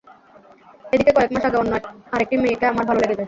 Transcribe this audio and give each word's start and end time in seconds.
এদিকে 0.93 1.11
কয়েক 1.11 1.31
মাস 1.33 1.43
আগে 1.45 1.57
অন্য 1.57 1.73
আরেকটি 2.13 2.35
মেয়েকে 2.37 2.65
আমার 2.67 2.85
ভালো 2.85 2.99
লেগে 2.99 3.07
যায়। 3.07 3.19